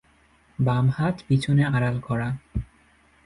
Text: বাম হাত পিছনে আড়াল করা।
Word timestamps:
বাম 0.59 0.85
হাত 0.89 1.15
পিছনে 1.27 1.63
আড়াল 1.67 1.97
করা। 1.99 2.29